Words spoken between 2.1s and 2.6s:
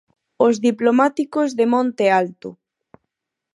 Alto.